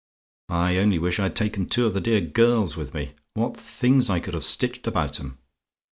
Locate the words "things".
3.55-4.09